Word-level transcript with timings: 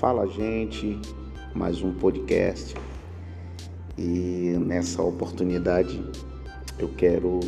Fala 0.00 0.26
Gente, 0.26 0.98
mais 1.54 1.82
um 1.82 1.92
podcast. 1.92 2.74
E 3.98 4.56
nessa 4.58 5.02
oportunidade 5.02 6.02
eu 6.78 6.88
quero 6.94 7.38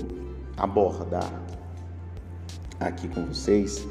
abordar 0.55 1.33
aqui 2.79 3.09
com 3.09 3.25
vocês 3.25 3.89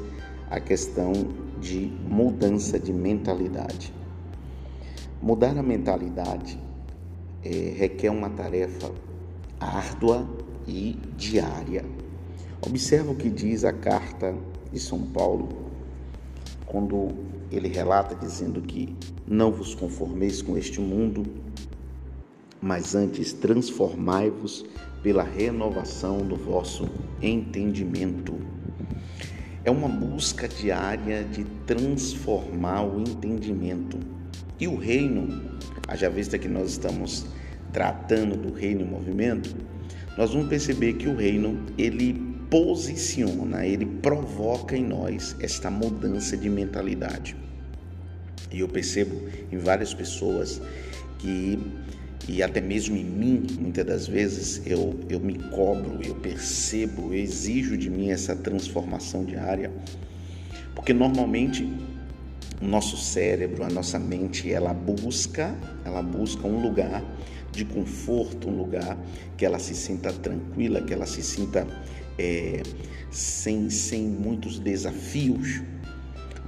a 0.48 0.60
questão 0.60 1.12
de 1.60 1.92
mudança 2.08 2.78
de 2.78 2.92
mentalidade. 2.92 3.92
Mudar 5.20 5.58
a 5.58 5.62
mentalidade 5.64 6.56
é, 7.44 7.74
requer 7.76 8.10
uma 8.10 8.30
tarefa 8.30 8.92
árdua 9.58 10.24
e 10.68 10.96
diária. 11.16 11.84
Observa 12.64 13.10
o 13.10 13.16
que 13.16 13.28
diz 13.28 13.64
a 13.64 13.72
carta 13.72 14.32
de 14.72 14.78
São 14.78 15.02
Paulo 15.02 15.71
quando 16.66 17.08
ele 17.50 17.68
relata 17.68 18.14
dizendo 18.14 18.60
que 18.60 18.96
não 19.26 19.50
vos 19.50 19.74
conformeis 19.74 20.40
com 20.40 20.56
este 20.56 20.80
mundo, 20.80 21.24
mas 22.60 22.94
antes 22.94 23.32
transformai-vos 23.32 24.64
pela 25.02 25.22
renovação 25.22 26.18
do 26.18 26.36
vosso 26.36 26.88
entendimento. 27.20 28.34
É 29.64 29.70
uma 29.70 29.88
busca 29.88 30.48
diária 30.48 31.24
de 31.24 31.44
transformar 31.66 32.82
o 32.82 33.00
entendimento. 33.00 33.98
E 34.58 34.68
o 34.68 34.76
reino, 34.76 35.58
haja 35.88 36.08
vista 36.08 36.38
que 36.38 36.48
nós 36.48 36.70
estamos 36.70 37.26
tratando 37.72 38.36
do 38.36 38.52
reino 38.52 38.82
em 38.82 38.86
movimento, 38.86 39.54
nós 40.16 40.32
vamos 40.32 40.48
perceber 40.48 40.94
que 40.94 41.08
o 41.08 41.16
reino, 41.16 41.58
ele 41.78 42.31
posiciona, 42.52 43.64
ele 43.64 43.86
provoca 43.86 44.76
em 44.76 44.84
nós 44.84 45.34
esta 45.40 45.70
mudança 45.70 46.36
de 46.36 46.50
mentalidade. 46.50 47.34
E 48.52 48.60
eu 48.60 48.68
percebo 48.68 49.22
em 49.50 49.56
várias 49.56 49.94
pessoas 49.94 50.60
que, 51.18 51.58
e 52.28 52.42
até 52.42 52.60
mesmo 52.60 52.94
em 52.94 53.04
mim, 53.04 53.46
muitas 53.58 53.86
das 53.86 54.06
vezes 54.06 54.60
eu, 54.66 55.00
eu 55.08 55.18
me 55.18 55.38
cobro, 55.48 55.98
eu 56.04 56.14
percebo, 56.16 57.06
eu 57.06 57.14
exijo 57.14 57.74
de 57.74 57.88
mim 57.88 58.10
essa 58.10 58.36
transformação 58.36 59.24
diária, 59.24 59.72
porque 60.74 60.92
normalmente 60.92 61.66
o 62.60 62.66
nosso 62.66 62.98
cérebro, 62.98 63.64
a 63.64 63.70
nossa 63.70 63.98
mente, 63.98 64.52
ela 64.52 64.74
busca, 64.74 65.56
ela 65.86 66.02
busca 66.02 66.46
um 66.46 66.60
lugar 66.60 67.02
de 67.50 67.64
conforto, 67.64 68.50
um 68.50 68.56
lugar 68.58 68.98
que 69.38 69.46
ela 69.46 69.58
se 69.58 69.74
sinta 69.74 70.12
tranquila, 70.12 70.82
que 70.82 70.92
ela 70.92 71.06
se 71.06 71.22
sinta 71.22 71.66
é, 72.18 72.62
sem, 73.10 73.70
sem 73.70 74.02
muitos 74.02 74.58
desafios. 74.58 75.62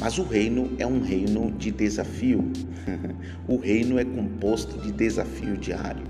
Mas 0.01 0.19
o 0.19 0.25
reino 0.25 0.73
é 0.79 0.87
um 0.87 1.01
reino 1.01 1.53
de 1.53 1.71
desafio. 1.71 2.51
o 3.47 3.57
reino 3.57 3.99
é 3.99 4.05
composto 4.05 4.79
de 4.81 4.93
desafio 4.93 5.57
diário. 5.57 6.05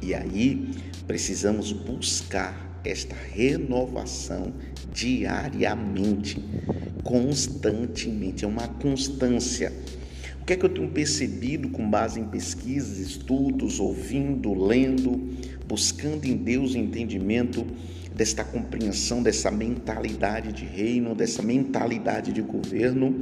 E 0.00 0.14
aí 0.14 0.70
precisamos 1.06 1.72
buscar 1.72 2.80
esta 2.84 3.14
renovação 3.14 4.52
diariamente, 4.92 6.42
constantemente, 7.04 8.44
é 8.44 8.48
uma 8.48 8.66
constância. 8.66 9.72
O 10.40 10.44
que 10.44 10.54
é 10.54 10.56
que 10.56 10.64
eu 10.64 10.68
tenho 10.68 10.88
percebido 10.88 11.68
com 11.68 11.88
base 11.88 12.18
em 12.18 12.24
pesquisas, 12.24 12.98
estudos, 12.98 13.78
ouvindo, 13.78 14.52
lendo, 14.52 15.30
buscando 15.68 16.24
em 16.24 16.36
Deus 16.36 16.74
entendimento? 16.74 17.64
Desta 18.14 18.44
compreensão, 18.44 19.22
dessa 19.22 19.50
mentalidade 19.50 20.52
de 20.52 20.64
reino, 20.64 21.14
dessa 21.14 21.42
mentalidade 21.42 22.32
de 22.32 22.42
governo, 22.42 23.14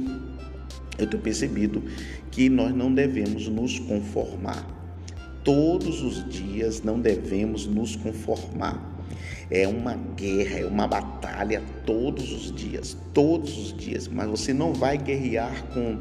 eu 0.97 1.07
tenho 1.07 1.21
percebido 1.23 1.83
que 2.29 2.49
nós 2.49 2.73
não 2.73 2.93
devemos 2.93 3.47
nos 3.47 3.79
conformar. 3.79 4.65
Todos 5.43 6.01
os 6.03 6.29
dias 6.29 6.83
não 6.83 6.99
devemos 6.99 7.65
nos 7.65 7.95
conformar. 7.95 8.89
É 9.49 9.67
uma 9.67 9.95
guerra, 10.15 10.59
é 10.59 10.65
uma 10.65 10.87
batalha 10.87 11.61
todos 11.85 12.31
os 12.31 12.51
dias, 12.51 12.95
todos 13.13 13.57
os 13.57 13.73
dias. 13.73 14.07
Mas 14.07 14.29
você 14.29 14.53
não 14.53 14.73
vai 14.73 14.97
guerrear 14.97 15.65
com 15.73 15.97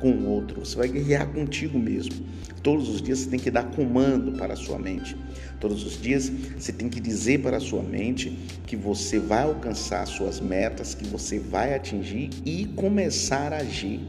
com 0.00 0.10
o 0.10 0.28
outro, 0.28 0.64
você 0.64 0.76
vai 0.76 0.88
guerrear 0.88 1.28
contigo 1.28 1.78
mesmo. 1.78 2.14
Todos 2.62 2.88
os 2.88 3.02
dias 3.02 3.20
você 3.20 3.30
tem 3.30 3.38
que 3.38 3.50
dar 3.50 3.64
comando 3.64 4.32
para 4.32 4.54
a 4.54 4.56
sua 4.56 4.78
mente. 4.78 5.16
Todos 5.60 5.84
os 5.84 6.00
dias 6.00 6.30
você 6.58 6.72
tem 6.72 6.88
que 6.88 7.00
dizer 7.00 7.40
para 7.42 7.58
a 7.58 7.60
sua 7.60 7.82
mente 7.82 8.30
que 8.66 8.76
você 8.76 9.18
vai 9.18 9.42
alcançar 9.42 10.06
suas 10.06 10.40
metas, 10.40 10.94
que 10.94 11.06
você 11.06 11.38
vai 11.38 11.74
atingir 11.74 12.30
e 12.44 12.66
começar 12.76 13.52
a 13.52 13.58
agir. 13.58 14.00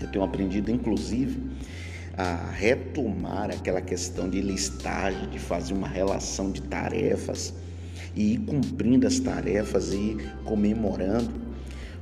Eu 0.00 0.08
tenho 0.08 0.24
aprendido, 0.24 0.70
inclusive, 0.70 1.40
a 2.16 2.50
retomar 2.50 3.50
aquela 3.50 3.80
questão 3.80 4.28
de 4.28 4.40
listagem, 4.40 5.28
de 5.30 5.38
fazer 5.38 5.74
uma 5.74 5.88
relação 5.88 6.50
de 6.50 6.62
tarefas 6.62 7.54
e 8.14 8.34
ir 8.34 8.38
cumprindo 8.38 9.06
as 9.06 9.18
tarefas 9.20 9.92
e 9.92 10.16
comemorando, 10.44 11.30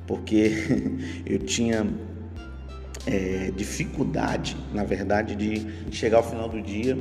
porque 0.07 0.53
eu 1.27 1.41
tinha 1.41 1.87
é, 3.06 3.53
dificuldade, 3.56 4.56
na 4.72 4.84
verdade, 4.84 5.34
de 5.34 5.66
chegar 5.91 6.19
ao 6.19 6.22
final 6.22 6.48
do 6.48 6.60
dia 6.60 6.97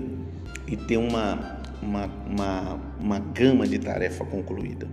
e 0.67 0.75
ter 0.75 0.97
uma, 0.97 1.61
uma, 1.81 2.05
uma, 2.27 2.79
uma 2.99 3.19
gama 3.19 3.67
de 3.67 3.79
tarefa 3.79 4.25
concluída. 4.25 4.87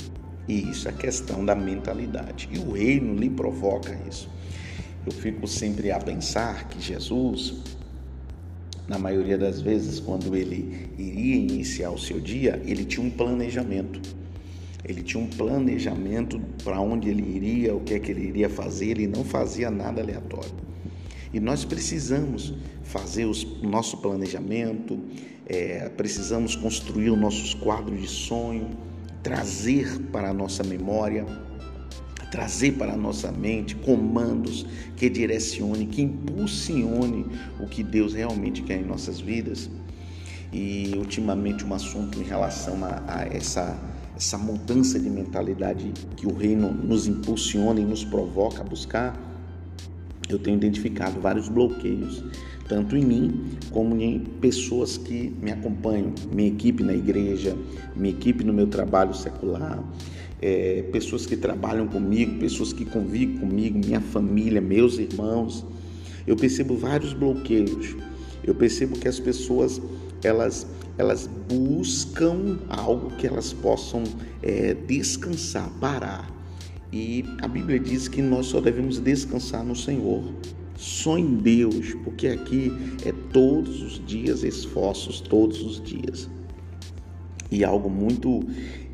E 0.49 0.71
isso 0.71 0.89
é 0.89 0.93
questão 0.93 1.45
da 1.45 1.55
mentalidade. 1.55 2.49
E 2.53 2.59
o 2.59 2.73
reino 2.73 3.15
lhe 3.15 3.31
provoca 3.31 3.97
isso. 4.09 4.29
Eu 5.07 5.13
fico 5.13 5.47
sempre 5.47 5.91
a 5.91 5.99
pensar 5.99 6.69
que 6.69 6.81
Jesus, 6.81 7.55
na 8.87 8.99
maioria 8.99 9.39
das 9.39 9.61
vezes, 9.61 10.01
quando 10.01 10.37
ele 10.37 10.91
iria 10.99 11.37
iniciar 11.37 11.91
o 11.91 11.99
seu 11.99 12.21
dia, 12.21 12.61
ele 12.65 12.85
tinha 12.85 13.07
um 13.07 13.11
planejamento. 13.11 14.01
Ele 14.85 15.03
tinha 15.03 15.23
um 15.23 15.29
planejamento 15.29 16.41
para 16.65 16.81
onde 16.81 17.09
ele 17.09 17.23
iria, 17.23 17.75
o 17.75 17.81
que 17.81 17.95
é 17.95 17.99
que 17.99 18.11
ele 18.11 18.27
iria 18.27 18.49
fazer, 18.49 18.91
ele 18.91 19.07
não 19.07 19.25
fazia 19.25 19.71
nada 19.71 20.01
aleatório. 20.03 20.51
E 21.33 21.39
nós 21.39 21.65
precisamos 21.65 22.53
fazer 22.83 23.25
o 23.25 23.33
nosso 23.63 23.99
planejamento, 23.99 24.99
é, 25.47 25.89
precisamos 25.89 26.57
construir 26.57 27.11
os 27.11 27.19
nossos 27.19 27.55
quadros 27.55 28.01
de 28.01 28.09
sonho, 28.09 28.71
trazer 29.23 30.01
para 30.13 30.31
a 30.31 30.35
nossa 30.35 30.65
memória, 30.65 31.25
trazer 32.31 32.73
para 32.73 32.95
a 32.95 32.97
nossa 32.97 33.31
mente 33.31 33.77
comandos 33.77 34.67
que 34.97 35.09
direcione, 35.09 35.87
que 35.87 36.03
impulsione 36.03 37.27
o 37.61 37.67
que 37.67 37.83
Deus 37.83 38.15
realmente 38.15 38.63
quer 38.63 38.81
em 38.81 38.85
nossas 38.85 39.21
vidas. 39.21 39.71
E 40.53 40.95
ultimamente 40.97 41.65
um 41.65 41.73
assunto 41.73 42.19
em 42.21 42.25
relação 42.25 42.85
a, 42.85 43.03
a 43.07 43.25
essa 43.25 43.79
essa 44.17 44.37
mudança 44.37 45.01
de 45.01 45.09
mentalidade 45.09 45.95
que 46.15 46.27
o 46.27 46.35
reino 46.35 46.71
nos 46.71 47.07
impulsiona 47.07 47.81
e 47.81 47.85
nos 47.85 48.05
provoca 48.05 48.61
a 48.61 48.65
buscar 48.65 49.30
eu 50.33 50.39
tenho 50.39 50.57
identificado 50.57 51.21
vários 51.21 51.49
bloqueios, 51.49 52.25
tanto 52.69 52.97
em 52.97 53.05
mim 53.05 53.45
como 53.71 54.01
em 54.01 54.21
pessoas 54.21 54.97
que 54.97 55.35
me 55.43 55.51
acompanham, 55.51 56.13
minha 56.33 56.49
equipe 56.49 56.83
na 56.83 56.95
igreja, 56.95 57.57
minha 57.97 58.15
equipe 58.15 58.45
no 58.45 58.53
meu 58.53 58.67
trabalho 58.67 59.15
secular, 59.15 59.83
é, 60.41 60.83
pessoas 60.93 61.27
que 61.27 61.37
trabalham 61.37 61.87
comigo, 61.87 62.39
pessoas 62.39 62.73
que 62.73 62.85
convivem 62.85 63.39
comigo, 63.39 63.79
minha 63.79 64.01
família, 64.01 64.61
meus 64.61 64.99
irmãos. 64.99 65.67
Eu 66.27 66.37
percebo 66.37 66.77
vários 66.77 67.13
bloqueios. 67.13 67.97
Eu 68.43 68.55
percebo 68.55 68.99
que 68.99 69.09
as 69.09 69.21
pessoas 69.21 69.81
elas 70.23 70.67
elas 70.97 71.27
buscam 71.49 72.59
algo 72.69 73.11
que 73.17 73.27
elas 73.27 73.55
possam 73.55 74.05
é, 74.43 74.75
descansar, 74.75 75.71
parar 75.81 76.40
e 76.93 77.25
a 77.41 77.47
Bíblia 77.47 77.79
diz 77.79 78.09
que 78.09 78.21
nós 78.21 78.47
só 78.47 78.61
devemos 78.61 78.99
descansar 78.99 79.65
no 79.65 79.77
Senhor, 79.77 80.25
só 80.77 81.17
em 81.19 81.35
Deus, 81.35 81.95
porque 82.05 82.27
aqui 82.29 82.73
é 83.05 83.13
todos 83.33 83.83
os 83.83 84.05
dias 84.05 84.43
esforços, 84.43 85.21
todos 85.21 85.63
os 85.63 85.81
dias. 85.83 86.29
E 87.51 87.65
algo 87.65 87.91
muito 87.91 88.45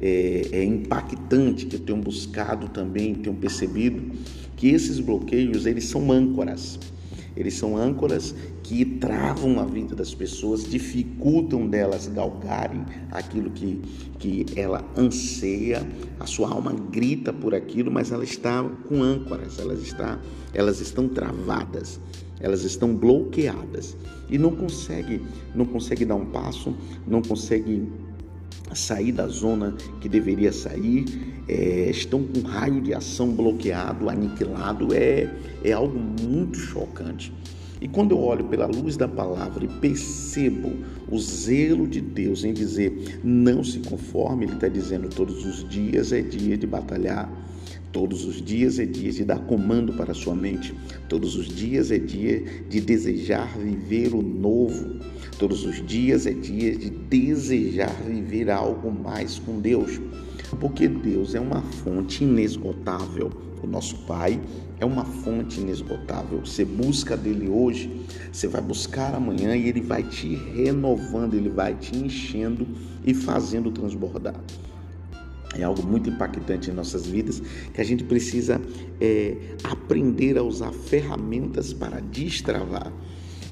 é, 0.01 0.49
é 0.53 0.65
impactante 0.65 1.67
que 1.67 1.77
eu 1.77 1.81
tenho 1.81 1.99
buscado 2.01 2.69
também, 2.69 3.15
tenho 3.15 3.37
percebido, 3.37 4.13
que 4.57 4.69
esses 4.69 4.99
bloqueios 4.99 5.67
eles 5.67 5.85
são 5.85 6.11
âncoras. 6.11 6.79
Eles 7.37 7.55
são 7.55 7.77
âncoras 7.77 8.35
que 8.63 8.85
travam 8.85 9.61
a 9.61 9.65
vida 9.65 9.95
das 9.95 10.15
pessoas, 10.15 10.65
dificultam 10.65 11.67
delas 11.69 12.09
galgarem 12.09 12.85
aquilo 13.11 13.51
que, 13.51 13.81
que 14.19 14.47
ela 14.57 14.83
anseia, 14.97 15.87
a 16.19 16.27
sua 16.27 16.51
alma 16.51 16.73
grita 16.73 17.33
por 17.33 17.55
aquilo, 17.55 17.91
mas 17.91 18.11
ela 18.11 18.25
está 18.25 18.63
com 18.89 19.03
âncoras, 19.03 19.59
elas, 19.59 19.83
está, 19.83 20.19
elas 20.55 20.81
estão 20.81 21.09
travadas, 21.09 22.01
elas 22.41 22.65
estão 22.65 22.95
bloqueadas 22.95 23.97
e 24.29 24.39
não 24.39 24.55
consegue, 24.55 25.23
não 25.55 25.67
consegue 25.67 26.05
dar 26.05 26.17
um 26.17 26.27
passo, 26.27 26.75
não 27.07 27.23
consegue 27.23 27.87
sair 28.75 29.13
da 29.13 29.27
zona 29.29 29.75
que 30.01 30.09
deveria 30.09 30.53
sair, 30.53 31.05
é, 31.49 31.91
estão 31.91 32.25
com 32.25 32.41
raio 32.41 32.81
de 32.81 32.93
ação 32.93 33.33
bloqueado, 33.33 34.09
aniquilado, 34.09 34.95
é, 34.95 35.31
é 35.63 35.73
algo 35.73 35.99
muito 35.99 36.59
chocante. 36.59 37.33
E 37.81 37.87
quando 37.87 38.13
eu 38.13 38.21
olho 38.21 38.45
pela 38.45 38.67
luz 38.67 38.97
da 38.97 39.07
palavra 39.07 39.65
e 39.65 39.69
percebo 39.69 40.73
o 41.11 41.19
zelo 41.19 41.87
de 41.87 42.01
Deus 42.01 42.43
em 42.43 42.53
dizer 42.53 43.21
não 43.23 43.63
se 43.63 43.81
conforme, 43.81 44.47
Ele 44.47 44.55
está 44.55 44.69
dizendo 44.69 45.09
todos 45.09 45.45
os 45.45 45.69
dias 45.69 46.11
é 46.13 46.23
dia 46.23 46.57
de 46.57 46.67
batalhar. 46.67 47.31
Todos 47.93 48.27
os 48.27 48.43
dias 48.43 48.79
é 48.79 48.85
dia 48.85 49.11
de 49.11 49.25
dar 49.25 49.39
comando 49.41 49.93
para 49.93 50.13
a 50.13 50.15
sua 50.15 50.35
mente. 50.35 50.75
Todos 51.09 51.35
os 51.35 51.47
dias 51.47 51.91
é 51.91 51.99
dia 51.99 52.45
de 52.69 52.81
desejar 52.81 53.57
viver 53.57 54.15
o 54.15 54.21
novo. 54.21 55.01
Todos 55.39 55.67
os 55.67 55.87
dias 55.87 56.27
é 56.27 56.33
dia 56.33 56.75
de 56.75 56.89
desejar 56.89 57.93
viver 58.03 58.51
algo 58.51 58.91
mais 58.91 59.39
com 59.39 59.61
Deus. 59.61 60.01
Porque 60.59 60.89
Deus 60.89 61.35
é 61.35 61.41
uma 61.41 61.61
fonte 61.61 62.25
inesgotável. 62.25 63.31
O 63.63 63.67
nosso 63.67 63.97
Pai 64.07 64.41
é 64.81 64.87
uma 64.87 65.05
fonte 65.05 65.61
inesgotável. 65.61 66.41
Você 66.41 66.65
busca 66.65 67.17
dele 67.17 67.49
hoje, 67.49 68.07
você 68.33 68.49
vai 68.49 68.63
buscar 68.63 69.15
amanhã 69.15 69.55
e 69.55 69.69
ele 69.69 69.83
vai 69.83 70.03
te 70.03 70.35
renovando, 70.35 71.35
ele 71.35 71.51
vai 71.51 71.75
te 71.75 71.95
enchendo 71.95 72.67
e 73.05 73.13
fazendo 73.13 73.71
transbordar. 73.71 74.41
É 75.55 75.65
algo 75.65 75.83
muito 75.83 76.09
impactante 76.09 76.71
em 76.71 76.75
nossas 76.75 77.07
vidas 77.07 77.43
que 77.73 77.81
a 77.81 77.85
gente 77.85 78.05
precisa 78.05 78.61
é, 79.01 79.37
aprender 79.65 80.39
a 80.39 80.43
usar 80.43 80.73
ferramentas 80.73 81.73
para 81.73 82.01
destravar. 82.01 82.93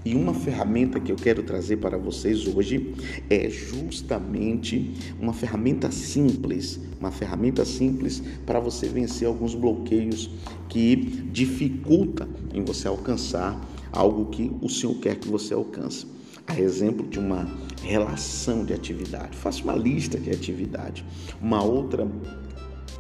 E 0.05 0.15
uma 0.15 0.35
ferramenta 0.35 1.01
que 1.01 1.11
eu 1.11 1.17
quero 1.17 1.43
trazer 1.43 1.79
para 1.79 1.97
vocês 1.97 2.47
hoje 2.47 2.95
é 3.31 3.49
justamente 3.49 4.93
uma 5.19 5.33
ferramenta 5.33 5.91
simples, 5.91 6.79
uma 7.01 7.11
ferramenta 7.11 7.65
simples 7.65 8.23
para 8.45 8.61
você 8.61 8.87
vencer 8.87 9.27
alguns 9.27 9.55
bloqueios 9.55 10.31
que 10.69 10.95
dificulta 10.97 12.29
em 12.53 12.62
você 12.62 12.87
alcançar 12.87 13.59
algo 13.91 14.27
que 14.27 14.53
o 14.61 14.69
Senhor 14.69 14.95
quer 14.97 15.17
que 15.17 15.29
você 15.29 15.55
alcance. 15.55 16.06
A 16.47 16.61
exemplo 16.61 17.06
de 17.06 17.19
uma 17.19 17.49
relação 17.83 18.65
de 18.65 18.75
atividade. 18.75 19.35
Faça 19.35 19.62
uma 19.62 19.75
lista 19.75 20.19
de 20.19 20.31
atividade. 20.31 21.03
Uma 21.41 21.62
outra 21.65 22.06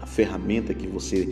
ferramenta 0.06 0.72
que 0.72 0.86
você 0.86 1.28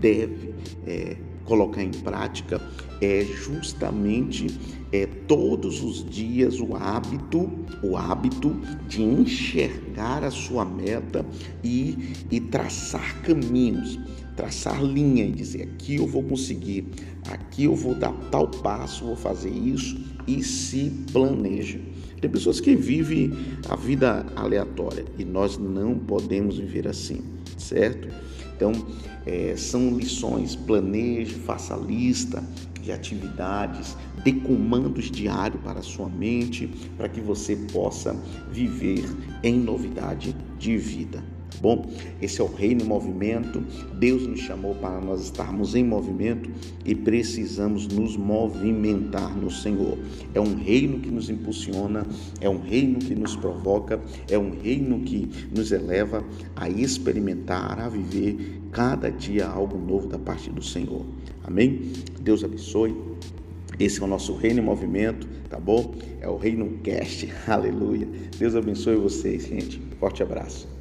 deve 0.00 0.54
é, 0.86 1.16
colocar 1.46 1.82
em 1.82 1.90
prática 1.90 2.60
é 3.00 3.24
justamente 3.24 4.46
é, 4.92 5.06
todos 5.06 5.82
os 5.82 6.04
dias 6.04 6.60
o 6.60 6.74
hábito, 6.76 7.50
o 7.82 7.96
hábito 7.96 8.54
de 8.88 9.02
enxergar 9.02 10.24
a 10.24 10.30
sua 10.30 10.64
meta 10.64 11.24
e, 11.62 12.14
e 12.30 12.40
traçar 12.40 13.22
caminhos, 13.22 13.98
traçar 14.34 14.82
linha 14.82 15.24
e 15.24 15.32
dizer 15.32 15.62
aqui 15.62 15.96
eu 15.96 16.06
vou 16.06 16.22
conseguir, 16.22 16.86
aqui 17.30 17.64
eu 17.64 17.74
vou 17.74 17.94
dar 17.94 18.12
tal 18.30 18.48
passo, 18.48 19.04
vou 19.04 19.16
fazer 19.16 19.50
isso 19.50 19.98
e 20.26 20.42
se 20.42 20.90
planeja. 21.12 21.80
Tem 22.20 22.30
pessoas 22.30 22.60
que 22.60 22.74
vivem 22.74 23.32
a 23.68 23.76
vida 23.76 24.26
aleatória 24.34 25.04
e 25.18 25.24
nós 25.24 25.58
não 25.58 25.98
podemos 25.98 26.58
viver 26.58 26.88
assim, 26.88 27.22
certo? 27.56 28.08
Então, 28.56 28.72
é, 29.26 29.54
são 29.56 29.96
lições, 29.96 30.56
planeje, 30.56 31.34
faça 31.34 31.76
lista 31.76 32.42
de 32.80 32.92
atividades, 32.92 33.96
dê 34.24 34.32
comandos 34.32 35.10
diários 35.10 35.60
para 35.62 35.80
a 35.80 35.82
sua 35.82 36.08
mente, 36.08 36.68
para 36.96 37.08
que 37.08 37.20
você 37.20 37.56
possa 37.56 38.16
viver 38.50 39.04
em 39.42 39.58
novidade 39.58 40.34
de 40.58 40.76
vida. 40.76 41.35
Tá 41.56 41.62
bom? 41.62 41.86
Esse 42.20 42.40
é 42.40 42.44
o 42.44 42.46
reino 42.46 42.82
em 42.82 42.84
movimento. 42.84 43.64
Deus 43.94 44.26
nos 44.26 44.40
chamou 44.40 44.74
para 44.74 45.00
nós 45.00 45.22
estarmos 45.22 45.74
em 45.74 45.82
movimento 45.82 46.50
e 46.84 46.94
precisamos 46.94 47.88
nos 47.88 48.16
movimentar 48.16 49.34
no 49.36 49.50
Senhor. 49.50 49.98
É 50.34 50.40
um 50.40 50.54
reino 50.54 51.00
que 51.00 51.10
nos 51.10 51.30
impulsiona, 51.30 52.06
é 52.40 52.48
um 52.48 52.60
reino 52.60 52.98
que 52.98 53.14
nos 53.14 53.34
provoca, 53.36 54.00
é 54.30 54.38
um 54.38 54.50
reino 54.50 55.00
que 55.00 55.28
nos 55.50 55.72
eleva 55.72 56.22
a 56.54 56.68
experimentar, 56.68 57.80
a 57.80 57.88
viver 57.88 58.60
cada 58.70 59.10
dia 59.10 59.46
algo 59.46 59.78
novo 59.78 60.08
da 60.08 60.18
parte 60.18 60.50
do 60.50 60.62
Senhor. 60.62 61.06
Amém? 61.42 61.92
Deus 62.20 62.44
abençoe. 62.44 62.94
Esse 63.78 64.00
é 64.00 64.04
o 64.04 64.06
nosso 64.06 64.34
reino 64.34 64.60
em 64.60 64.64
movimento, 64.64 65.26
tá 65.50 65.58
bom? 65.58 65.94
É 66.20 66.28
o 66.28 66.36
Reino 66.36 66.78
Cast. 66.82 67.30
Aleluia. 67.46 68.08
Deus 68.38 68.54
abençoe 68.54 68.96
vocês, 68.96 69.46
gente. 69.46 69.80
Forte 69.98 70.22
abraço. 70.22 70.75